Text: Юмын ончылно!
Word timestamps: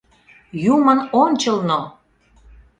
Юмын 0.73 0.99
ончылно! 1.23 1.79